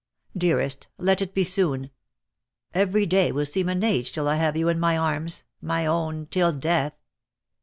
[0.35, 1.91] "Dearest, let it be soon.
[2.73, 6.25] Every day will seem an age till I have you in my arms, my own
[6.31, 6.95] till death.